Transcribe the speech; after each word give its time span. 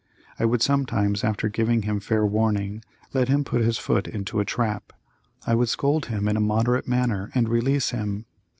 I 0.39 0.45
would 0.45 0.63
sometimes, 0.63 1.23
after 1.23 1.47
giving 1.47 1.83
him 1.83 1.99
fair 1.99 2.25
warning, 2.25 2.83
let 3.13 3.27
him 3.27 3.43
put 3.43 3.61
his 3.61 3.77
foot 3.77 4.07
into 4.07 4.39
a 4.39 4.45
trap. 4.45 4.93
I 5.45 5.53
would 5.53 5.69
scold 5.69 6.07
him 6.07 6.27
in 6.27 6.35
a 6.35 6.39
moderate 6.41 6.87
manner 6.87 7.29
and 7.35 7.47
release 7.47 7.91
him. 7.91 8.25